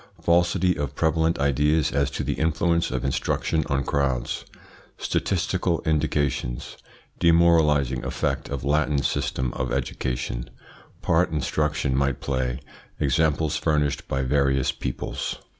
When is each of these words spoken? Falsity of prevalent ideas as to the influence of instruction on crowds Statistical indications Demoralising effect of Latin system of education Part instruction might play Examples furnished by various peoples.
Falsity 0.19 0.75
of 0.79 0.95
prevalent 0.95 1.37
ideas 1.37 1.91
as 1.91 2.09
to 2.09 2.23
the 2.23 2.33
influence 2.33 2.89
of 2.89 3.05
instruction 3.05 3.63
on 3.69 3.83
crowds 3.83 4.45
Statistical 4.97 5.79
indications 5.85 6.75
Demoralising 7.19 8.03
effect 8.03 8.49
of 8.49 8.63
Latin 8.63 9.03
system 9.03 9.53
of 9.53 9.71
education 9.71 10.49
Part 11.03 11.29
instruction 11.31 11.95
might 11.95 12.19
play 12.19 12.61
Examples 12.99 13.57
furnished 13.57 14.07
by 14.07 14.23
various 14.23 14.71
peoples. 14.71 15.35